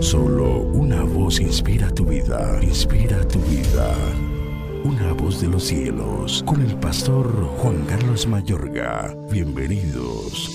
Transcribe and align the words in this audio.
Solo 0.00 0.60
una 0.60 1.02
voz 1.02 1.40
inspira 1.40 1.90
tu 1.90 2.04
vida, 2.04 2.58
inspira 2.62 3.26
tu 3.26 3.38
vida. 3.40 3.94
Una 4.84 5.12
voz 5.12 5.40
de 5.40 5.48
los 5.48 5.64
cielos, 5.64 6.42
con 6.46 6.60
el 6.60 6.74
pastor 6.76 7.26
Juan 7.58 7.84
Carlos 7.86 8.26
Mayorga. 8.26 9.16
Bienvenidos. 9.30 10.50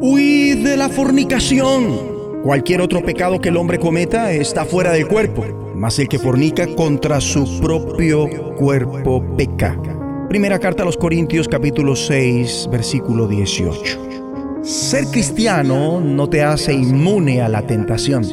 Huid 0.00 0.64
de 0.64 0.76
la 0.76 0.88
fornicación. 0.88 2.42
Cualquier 2.42 2.80
otro 2.80 3.04
pecado 3.04 3.40
que 3.40 3.50
el 3.50 3.56
hombre 3.56 3.78
cometa 3.78 4.32
está 4.32 4.64
fuera 4.64 4.92
del 4.92 5.06
cuerpo, 5.06 5.44
mas 5.76 5.98
el 5.98 6.08
que 6.08 6.18
fornica 6.18 6.66
contra 6.74 7.20
su 7.20 7.60
propio 7.60 8.28
cuerpo 8.56 9.24
peca. 9.36 9.76
Primera 10.28 10.58
carta 10.58 10.82
a 10.82 10.86
los 10.86 10.96
Corintios 10.96 11.48
capítulo 11.48 11.96
6, 11.96 12.68
versículo 12.70 13.26
18. 13.26 14.19
Ser 14.62 15.06
cristiano 15.06 16.00
no 16.00 16.28
te 16.28 16.42
hace 16.42 16.74
inmune 16.74 17.40
a 17.40 17.48
la 17.48 17.66
tentación. 17.66 18.26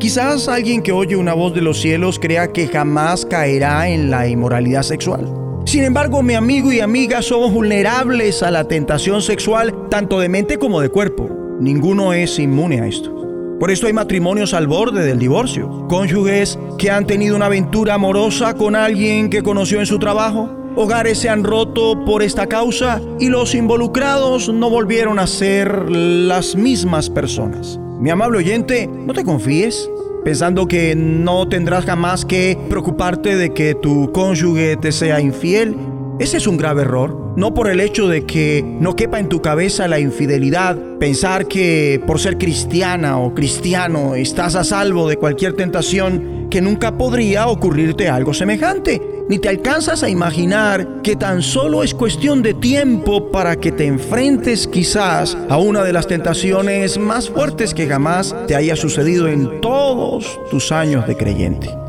Quizás 0.00 0.48
alguien 0.48 0.82
que 0.82 0.90
oye 0.90 1.14
una 1.14 1.32
voz 1.32 1.54
de 1.54 1.60
los 1.60 1.80
cielos 1.80 2.18
crea 2.18 2.50
que 2.52 2.66
jamás 2.66 3.24
caerá 3.24 3.88
en 3.88 4.10
la 4.10 4.26
inmoralidad 4.26 4.82
sexual. 4.82 5.32
Sin 5.66 5.84
embargo, 5.84 6.24
mi 6.24 6.34
amigo 6.34 6.72
y 6.72 6.80
amiga 6.80 7.22
somos 7.22 7.52
vulnerables 7.52 8.42
a 8.42 8.50
la 8.50 8.66
tentación 8.66 9.22
sexual 9.22 9.88
tanto 9.88 10.18
de 10.18 10.28
mente 10.28 10.58
como 10.58 10.80
de 10.80 10.88
cuerpo. 10.88 11.30
Ninguno 11.60 12.14
es 12.14 12.40
inmune 12.40 12.80
a 12.80 12.86
esto. 12.86 13.14
Por 13.60 13.70
esto 13.70 13.86
hay 13.86 13.92
matrimonios 13.92 14.54
al 14.54 14.66
borde 14.66 15.04
del 15.04 15.20
divorcio, 15.20 15.86
cónyuges 15.86 16.58
que 16.78 16.90
han 16.90 17.06
tenido 17.06 17.36
una 17.36 17.46
aventura 17.46 17.94
amorosa 17.94 18.54
con 18.54 18.74
alguien 18.74 19.30
que 19.30 19.44
conoció 19.44 19.78
en 19.78 19.86
su 19.86 20.00
trabajo, 20.00 20.59
Hogares 20.76 21.18
se 21.18 21.28
han 21.28 21.44
roto 21.44 22.04
por 22.04 22.22
esta 22.22 22.46
causa 22.46 23.00
y 23.18 23.28
los 23.28 23.54
involucrados 23.54 24.48
no 24.48 24.70
volvieron 24.70 25.18
a 25.18 25.26
ser 25.26 25.90
las 25.90 26.54
mismas 26.54 27.10
personas. 27.10 27.78
Mi 27.98 28.10
amable 28.10 28.38
oyente, 28.38 28.86
no 28.86 29.12
te 29.12 29.24
confíes 29.24 29.90
pensando 30.24 30.66
que 30.66 30.94
no 30.94 31.48
tendrás 31.48 31.84
jamás 31.84 32.24
que 32.24 32.58
preocuparte 32.68 33.36
de 33.36 33.52
que 33.52 33.74
tu 33.74 34.12
cónyuge 34.12 34.76
te 34.76 34.92
sea 34.92 35.20
infiel. 35.20 35.76
Ese 36.20 36.36
es 36.36 36.46
un 36.46 36.58
grave 36.58 36.82
error. 36.82 37.32
No 37.36 37.54
por 37.54 37.70
el 37.70 37.80
hecho 37.80 38.06
de 38.06 38.26
que 38.26 38.62
no 38.62 38.94
quepa 38.94 39.18
en 39.18 39.30
tu 39.30 39.40
cabeza 39.40 39.88
la 39.88 39.98
infidelidad, 39.98 40.76
pensar 40.98 41.48
que 41.48 41.98
por 42.06 42.20
ser 42.20 42.36
cristiana 42.36 43.16
o 43.16 43.34
cristiano 43.34 44.14
estás 44.14 44.54
a 44.54 44.62
salvo 44.62 45.08
de 45.08 45.16
cualquier 45.16 45.54
tentación, 45.54 46.48
que 46.50 46.60
nunca 46.60 46.98
podría 46.98 47.48
ocurrirte 47.48 48.10
algo 48.10 48.34
semejante 48.34 49.00
ni 49.30 49.38
te 49.38 49.48
alcanzas 49.48 50.02
a 50.02 50.10
imaginar 50.10 51.02
que 51.04 51.14
tan 51.14 51.40
solo 51.40 51.84
es 51.84 51.94
cuestión 51.94 52.42
de 52.42 52.52
tiempo 52.52 53.30
para 53.30 53.54
que 53.54 53.70
te 53.70 53.86
enfrentes 53.86 54.66
quizás 54.66 55.38
a 55.48 55.56
una 55.56 55.84
de 55.84 55.92
las 55.92 56.08
tentaciones 56.08 56.98
más 56.98 57.30
fuertes 57.30 57.72
que 57.72 57.86
jamás 57.86 58.34
te 58.48 58.56
haya 58.56 58.74
sucedido 58.74 59.28
en 59.28 59.60
todos 59.60 60.38
tus 60.50 60.72
años 60.72 61.06
de 61.06 61.16
creyente. 61.16 61.79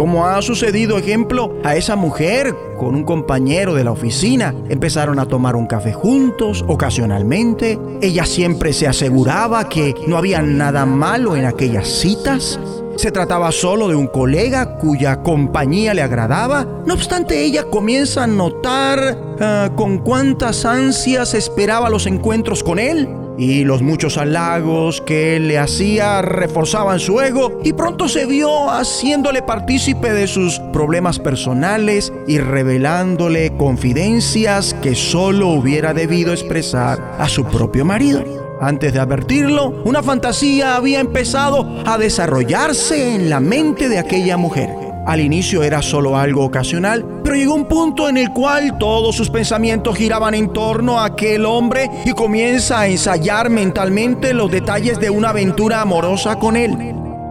Como 0.00 0.26
ha 0.26 0.40
sucedido, 0.40 0.96
ejemplo, 0.96 1.52
a 1.62 1.76
esa 1.76 1.94
mujer 1.94 2.56
con 2.78 2.94
un 2.94 3.04
compañero 3.04 3.74
de 3.74 3.84
la 3.84 3.92
oficina. 3.92 4.54
Empezaron 4.70 5.18
a 5.18 5.26
tomar 5.26 5.56
un 5.56 5.66
café 5.66 5.92
juntos 5.92 6.64
ocasionalmente. 6.66 7.78
Ella 8.00 8.24
siempre 8.24 8.72
se 8.72 8.88
aseguraba 8.88 9.68
que 9.68 9.94
no 10.06 10.16
había 10.16 10.40
nada 10.40 10.86
malo 10.86 11.36
en 11.36 11.44
aquellas 11.44 11.86
citas. 11.86 12.58
Se 12.96 13.12
trataba 13.12 13.52
solo 13.52 13.88
de 13.88 13.94
un 13.94 14.06
colega 14.06 14.78
cuya 14.78 15.22
compañía 15.22 15.92
le 15.92 16.00
agradaba. 16.00 16.66
No 16.86 16.94
obstante, 16.94 17.44
ella 17.44 17.64
comienza 17.64 18.24
a 18.24 18.26
notar 18.26 19.18
ah, 19.38 19.70
con 19.76 19.98
cuántas 19.98 20.64
ansias 20.64 21.34
esperaba 21.34 21.90
los 21.90 22.06
encuentros 22.06 22.64
con 22.64 22.78
él 22.78 23.06
y 23.40 23.64
los 23.64 23.80
muchos 23.80 24.18
halagos 24.18 25.00
que 25.00 25.40
le 25.40 25.58
hacía 25.58 26.20
reforzaban 26.20 27.00
su 27.00 27.22
ego 27.22 27.58
y 27.64 27.72
pronto 27.72 28.06
se 28.06 28.26
vio 28.26 28.68
haciéndole 28.70 29.40
partícipe 29.40 30.12
de 30.12 30.26
sus 30.26 30.58
problemas 30.74 31.18
personales 31.18 32.12
y 32.28 32.36
revelándole 32.36 33.56
confidencias 33.56 34.74
que 34.82 34.94
solo 34.94 35.48
hubiera 35.48 35.94
debido 35.94 36.34
expresar 36.34 37.16
a 37.18 37.30
su 37.30 37.46
propio 37.46 37.86
marido. 37.86 38.22
Antes 38.60 38.92
de 38.92 39.00
advertirlo, 39.00 39.70
una 39.86 40.02
fantasía 40.02 40.76
había 40.76 41.00
empezado 41.00 41.66
a 41.86 41.96
desarrollarse 41.96 43.14
en 43.14 43.30
la 43.30 43.40
mente 43.40 43.88
de 43.88 43.98
aquella 43.98 44.36
mujer. 44.36 44.89
Al 45.06 45.20
inicio 45.20 45.62
era 45.62 45.82
solo 45.82 46.16
algo 46.16 46.44
ocasional, 46.44 47.04
pero 47.24 47.36
llegó 47.36 47.54
un 47.54 47.66
punto 47.66 48.08
en 48.08 48.16
el 48.16 48.30
cual 48.32 48.78
todos 48.78 49.16
sus 49.16 49.30
pensamientos 49.30 49.96
giraban 49.96 50.34
en 50.34 50.52
torno 50.52 50.98
a 50.98 51.06
aquel 51.06 51.46
hombre 51.46 51.90
y 52.04 52.12
comienza 52.12 52.80
a 52.80 52.86
ensayar 52.86 53.50
mentalmente 53.50 54.34
los 54.34 54.50
detalles 54.50 55.00
de 55.00 55.10
una 55.10 55.30
aventura 55.30 55.80
amorosa 55.80 56.38
con 56.38 56.56
él. 56.56 56.76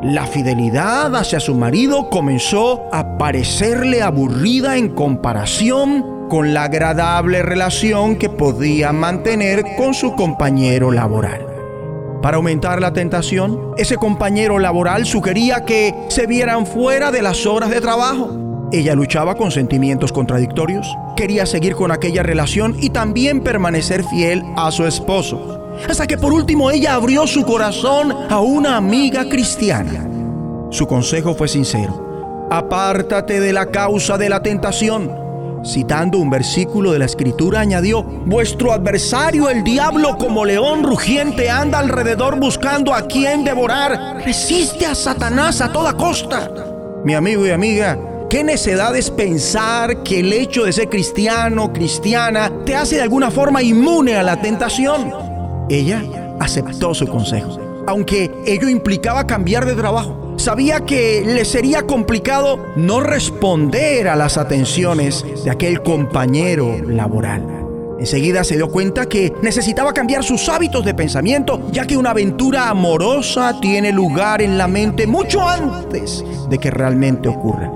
La 0.02 0.25
fidelidad 0.25 1.13
hacia 1.16 1.40
su 1.40 1.56
marido 1.56 2.09
comenzó 2.09 2.88
a 2.91 3.18
parecerle 3.18 4.02
aburrida 4.02 4.78
en 4.78 4.90
comparación 4.90 6.28
con 6.29 6.53
la 6.53 6.63
agradable 6.63 7.41
relación 7.44 8.16
que 8.16 8.29
podía 8.29 8.94
mantener 8.94 9.63
con 9.78 9.94
su 9.94 10.16
compañero 10.16 10.91
laboral. 10.91 11.48
Para 12.22 12.35
aumentar 12.35 12.81
la 12.81 12.91
tentación, 12.91 13.74
ese 13.78 13.96
compañero 13.96 14.59
laboral 14.59 15.06
sugería 15.06 15.63
que 15.63 15.96
se 16.09 16.28
vieran 16.28 16.66
fuera 16.66 17.12
de 17.12 17.22
las 17.22 17.46
horas 17.46 17.69
de 17.69 17.80
trabajo. 17.80 18.30
Ella 18.74 18.94
luchaba 18.94 19.35
con 19.35 19.52
sentimientos 19.52 20.12
contradictorios, 20.12 20.94
quería 21.16 21.46
seguir 21.46 21.75
con 21.75 21.91
aquella 21.91 22.22
relación 22.22 22.75
y 22.78 22.90
también 22.90 23.41
permanecer 23.41 24.03
fiel 24.03 24.44
a 24.58 24.69
su 24.72 24.85
esposo. 24.85 25.78
Hasta 25.88 26.08
que 26.08 26.18
por 26.18 26.34
último 26.34 26.72
ella 26.72 26.96
abrió 26.96 27.25
su 27.25 27.44
corazón 27.44 28.13
a 28.29 28.41
una 28.41 28.75
amiga 28.75 29.29
cristiana. 29.29 30.08
Su 30.72 30.88
consejo 30.88 31.34
fue 31.34 31.47
sincero. 31.47 32.47
Apártate 32.52 33.40
de 33.40 33.53
la 33.53 33.68
causa 33.68 34.18
de 34.18 34.28
la 34.28 34.44
tentación 34.44 35.28
Citando 35.64 36.20
un 36.20 36.30
versículo 36.30 36.92
de 36.92 37.00
la 37.00 37.06
escritura, 37.06 37.59
añadió, 37.59 38.03
Vuestro 38.03 38.72
adversario 38.72 39.50
el 39.50 39.64
diablo 39.64 40.18
como 40.18 40.46
león 40.46 40.84
rugiente 40.84 41.50
anda 41.50 41.80
alrededor 41.80 42.40
buscando 42.40 42.94
a 42.94 43.08
quien 43.08 43.44
devorar. 43.44 44.22
Resiste 44.24 44.86
a 44.86 44.96
Satanás 44.96 45.62
a 45.62 45.72
toda 45.72 45.94
costa. 45.94 46.50
Mi 47.03 47.14
amigo 47.14 47.46
y 47.46 47.52
amiga, 47.52 47.97
qué 48.30 48.44
necedad 48.44 48.96
es 48.96 49.12
pensar 49.12 50.03
que 50.03 50.20
el 50.20 50.31
hecho 50.31 50.64
de 50.64 50.74
ser 50.74 50.90
cristiano, 50.90 51.74
cristiana, 51.74 52.52
te 52.66 52.76
hace 52.76 52.96
de 52.97 53.02
alguna 53.02 53.31
forma 53.31 53.62
inmune 53.62 54.16
a 54.16 54.24
la 54.24 54.41
tentación. 54.41 55.12
Ella 55.70 56.03
aceptó 56.40 56.94
su 56.94 57.08
consejo, 57.08 57.59
aunque 57.88 58.31
ello 58.46 58.70
implicaba 58.70 59.28
cambiar 59.28 59.66
de 59.66 59.76
trabajo 59.76 60.28
sabía 60.39 60.85
que 60.85 61.23
le 61.25 61.44
sería 61.45 61.83
complicado 61.83 62.59
no 62.75 63.01
responder 63.01 64.07
a 64.07 64.16
las 64.16 64.38
atenciones 64.38 65.25
de 65.44 65.51
aquel 65.51 65.83
compañero 65.83 66.77
laboral. 66.88 67.45
Enseguida 68.00 68.45
se 68.45 68.55
dio 68.55 68.69
cuenta 68.69 69.07
que 69.07 69.33
necesitaba 69.41 69.91
cambiar 69.91 70.23
sus 70.23 70.47
hábitos 70.47 70.85
de 70.85 70.94
pensamiento, 70.94 71.61
ya 71.72 71.85
que 71.85 71.97
una 71.97 72.11
aventura 72.11 72.69
amorosa 72.69 73.59
tiene 73.59 73.91
lugar 73.91 74.41
en 74.41 74.57
la 74.57 74.69
mente 74.69 75.05
mucho 75.05 75.47
antes 75.47 76.23
de 76.49 76.57
que 76.57 76.72
realmente 76.72 77.28
ocurra. 77.28 77.69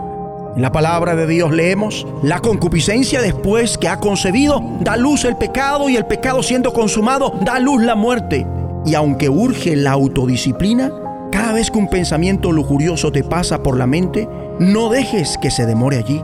En 0.55 0.61
la 0.61 0.71
palabra 0.71 1.15
de 1.15 1.27
Dios 1.27 1.51
leemos, 1.51 2.07
la 2.21 2.39
concupiscencia 2.39 3.21
después 3.21 3.77
que 3.77 3.89
ha 3.89 3.99
concebido 3.99 4.63
da 4.79 4.95
luz 4.95 5.25
el 5.25 5.35
pecado 5.35 5.89
y 5.89 5.97
el 5.97 6.05
pecado 6.05 6.41
siendo 6.41 6.71
consumado 6.71 7.33
da 7.41 7.59
luz 7.59 7.83
la 7.83 7.95
muerte. 7.95 8.47
Y 8.85 8.95
aunque 8.95 9.27
urge 9.27 9.75
la 9.75 9.91
autodisciplina, 9.91 10.91
vez 11.53 11.71
que 11.71 11.77
un 11.77 11.87
pensamiento 11.87 12.51
lujurioso 12.51 13.11
te 13.11 13.23
pasa 13.23 13.63
por 13.63 13.77
la 13.77 13.87
mente, 13.87 14.27
no 14.59 14.89
dejes 14.89 15.37
que 15.37 15.51
se 15.51 15.65
demore 15.65 15.97
allí. 15.97 16.21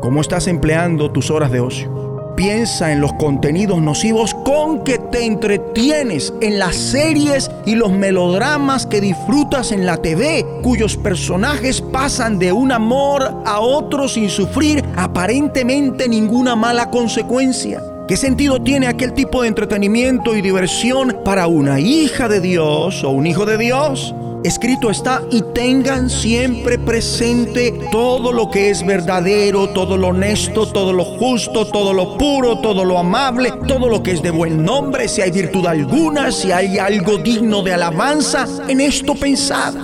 ¿Cómo 0.00 0.20
estás 0.20 0.46
empleando 0.46 1.10
tus 1.10 1.30
horas 1.30 1.50
de 1.50 1.60
ocio? 1.60 2.34
Piensa 2.36 2.92
en 2.92 3.00
los 3.00 3.14
contenidos 3.14 3.80
nocivos 3.80 4.34
con 4.34 4.84
que 4.84 4.98
te 4.98 5.24
entretienes, 5.24 6.34
en 6.42 6.58
las 6.58 6.76
series 6.76 7.50
y 7.64 7.74
los 7.74 7.90
melodramas 7.90 8.84
que 8.84 9.00
disfrutas 9.00 9.72
en 9.72 9.86
la 9.86 9.96
TV, 9.96 10.44
cuyos 10.62 10.98
personajes 10.98 11.80
pasan 11.80 12.38
de 12.38 12.52
un 12.52 12.72
amor 12.72 13.42
a 13.46 13.60
otro 13.60 14.06
sin 14.06 14.28
sufrir 14.28 14.84
aparentemente 14.96 16.08
ninguna 16.08 16.54
mala 16.54 16.90
consecuencia. 16.90 17.82
¿Qué 18.06 18.16
sentido 18.16 18.62
tiene 18.62 18.86
aquel 18.86 19.14
tipo 19.14 19.42
de 19.42 19.48
entretenimiento 19.48 20.36
y 20.36 20.42
diversión 20.42 21.16
para 21.24 21.46
una 21.46 21.80
hija 21.80 22.28
de 22.28 22.40
Dios 22.40 23.02
o 23.02 23.10
un 23.10 23.26
hijo 23.26 23.46
de 23.46 23.56
Dios? 23.56 24.14
Escrito 24.44 24.90
está, 24.90 25.22
y 25.30 25.42
tengan 25.54 26.08
siempre 26.08 26.78
presente 26.78 27.72
todo 27.90 28.32
lo 28.32 28.50
que 28.50 28.70
es 28.70 28.84
verdadero, 28.84 29.70
todo 29.70 29.96
lo 29.96 30.08
honesto, 30.08 30.66
todo 30.66 30.92
lo 30.92 31.04
justo, 31.04 31.66
todo 31.66 31.92
lo 31.92 32.16
puro, 32.16 32.58
todo 32.58 32.84
lo 32.84 32.98
amable, 32.98 33.52
todo 33.66 33.88
lo 33.88 34.02
que 34.02 34.12
es 34.12 34.22
de 34.22 34.30
buen 34.30 34.64
nombre, 34.64 35.08
si 35.08 35.22
hay 35.22 35.30
virtud 35.30 35.66
alguna, 35.66 36.30
si 36.30 36.52
hay 36.52 36.78
algo 36.78 37.18
digno 37.18 37.62
de 37.62 37.74
alabanza, 37.74 38.46
en 38.68 38.80
esto 38.80 39.14
pensad. 39.14 39.74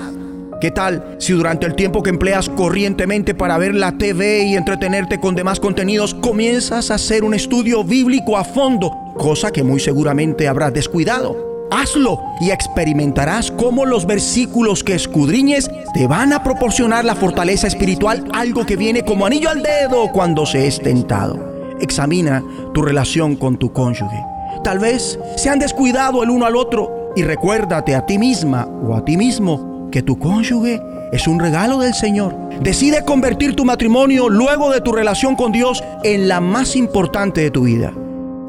¿Qué 0.60 0.70
tal 0.70 1.16
si 1.18 1.32
durante 1.32 1.66
el 1.66 1.74
tiempo 1.74 2.04
que 2.04 2.10
empleas 2.10 2.48
corrientemente 2.48 3.34
para 3.34 3.58
ver 3.58 3.74
la 3.74 3.98
TV 3.98 4.44
y 4.44 4.54
entretenerte 4.54 5.18
con 5.18 5.34
demás 5.34 5.58
contenidos, 5.58 6.14
comienzas 6.14 6.92
a 6.92 6.94
hacer 6.94 7.24
un 7.24 7.34
estudio 7.34 7.82
bíblico 7.82 8.36
a 8.36 8.44
fondo, 8.44 8.92
cosa 9.16 9.50
que 9.50 9.64
muy 9.64 9.80
seguramente 9.80 10.46
habrás 10.46 10.72
descuidado? 10.72 11.51
Hazlo 11.72 12.20
y 12.38 12.50
experimentarás 12.50 13.50
cómo 13.50 13.86
los 13.86 14.06
versículos 14.06 14.84
que 14.84 14.94
escudriñes 14.94 15.70
te 15.94 16.06
van 16.06 16.34
a 16.34 16.42
proporcionar 16.42 17.02
la 17.04 17.14
fortaleza 17.14 17.66
espiritual, 17.66 18.28
algo 18.34 18.66
que 18.66 18.76
viene 18.76 19.02
como 19.02 19.24
anillo 19.24 19.48
al 19.48 19.62
dedo 19.62 20.12
cuando 20.12 20.44
se 20.44 20.66
es 20.66 20.78
tentado. 20.80 21.74
Examina 21.80 22.44
tu 22.74 22.82
relación 22.82 23.36
con 23.36 23.56
tu 23.56 23.72
cónyuge. 23.72 24.22
Tal 24.62 24.80
vez 24.80 25.18
se 25.36 25.48
han 25.48 25.58
descuidado 25.58 26.22
el 26.22 26.28
uno 26.28 26.44
al 26.44 26.56
otro 26.56 27.12
y 27.16 27.22
recuérdate 27.22 27.94
a 27.94 28.04
ti 28.04 28.18
misma 28.18 28.68
o 28.86 28.94
a 28.94 29.02
ti 29.04 29.16
mismo 29.16 29.88
que 29.90 30.02
tu 30.02 30.18
cónyuge 30.18 30.78
es 31.10 31.26
un 31.26 31.40
regalo 31.40 31.78
del 31.78 31.94
Señor. 31.94 32.34
Decide 32.60 33.02
convertir 33.04 33.56
tu 33.56 33.64
matrimonio 33.64 34.28
luego 34.28 34.70
de 34.70 34.82
tu 34.82 34.92
relación 34.92 35.36
con 35.36 35.52
Dios 35.52 35.82
en 36.04 36.28
la 36.28 36.40
más 36.40 36.76
importante 36.76 37.40
de 37.40 37.50
tu 37.50 37.62
vida. 37.62 37.94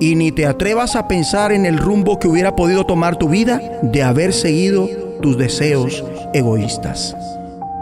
Y 0.04 0.16
ni 0.16 0.34
te 0.34 0.46
atrevas 0.46 0.98
a 0.98 1.08
pensar 1.08 1.54
en 1.54 1.66
el 1.66 1.78
rumbo 1.78 2.20
que 2.20 2.28
hubiera 2.28 2.58
podido 2.58 2.86
tomar 2.86 3.16
tu 3.16 3.30
vida 3.30 3.62
de 3.82 4.04
haber 4.04 4.34
seguido 4.34 4.90
tus 5.22 5.38
deseos 5.38 6.04
egoístas. 6.34 7.16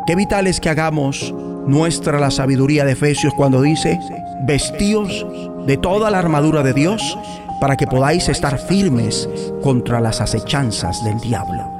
Qué 0.06 0.14
vital 0.14 0.46
es 0.46 0.60
que 0.60 0.70
hagamos 0.70 1.34
nuestra 1.66 2.20
la 2.20 2.30
sabiduría 2.30 2.86
de 2.86 2.92
Efesios 2.92 3.34
cuando 3.34 3.64
dice, 3.64 4.00
vestíos 4.44 5.26
de 5.66 5.78
toda 5.78 6.12
la 6.12 6.20
armadura 6.20 6.62
de 6.62 6.74
Dios 6.74 7.18
para 7.60 7.76
que 7.76 7.88
podáis 7.88 8.30
estar 8.30 8.60
firmes 8.60 9.28
contra 9.64 10.00
las 10.00 10.22
acechanzas 10.22 11.04
del 11.04 11.20
diablo. 11.22 11.72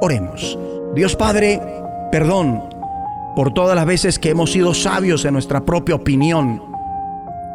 Oremos. 0.00 0.58
Dios 0.96 1.14
Padre, 1.14 1.62
perdón 2.10 2.60
por 3.36 3.54
todas 3.54 3.76
las 3.76 3.86
veces 3.86 4.18
que 4.18 4.30
hemos 4.30 4.50
sido 4.50 4.74
sabios 4.74 5.24
en 5.24 5.34
nuestra 5.34 5.60
propia 5.60 5.94
opinión. 5.94 6.60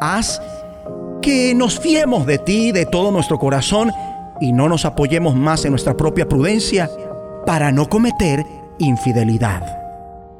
Haz 0.00 0.40
que 1.22 1.54
nos 1.54 1.78
fiemos 1.78 2.26
de 2.26 2.38
ti 2.38 2.72
de 2.72 2.84
todo 2.84 3.10
nuestro 3.10 3.38
corazón 3.38 3.90
y 4.40 4.52
no 4.52 4.68
nos 4.68 4.84
apoyemos 4.84 5.34
más 5.36 5.64
en 5.64 5.70
nuestra 5.70 5.96
propia 5.96 6.28
prudencia 6.28 6.90
para 7.46 7.72
no 7.72 7.88
cometer 7.88 8.44
infidelidad. 8.78 9.78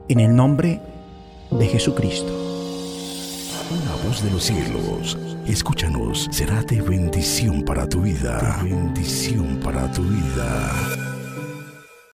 En 0.09 0.21
el 0.21 0.35
nombre 0.35 0.81
de 1.51 1.67
Jesucristo. 1.67 2.33
Voz 4.07 4.23
de 4.25 4.31
los 4.33 4.43
cielos, 4.43 5.17
escúchanos, 5.47 6.29
será 6.33 6.63
de 6.65 6.83
bendición 6.83 7.63
para 7.63 7.89
tu 7.89 8.03
vida. 8.03 8.59
De 8.63 8.71
bendición 8.71 9.61
para 9.63 9.91
tu 9.93 10.03
vida. 10.03 11.12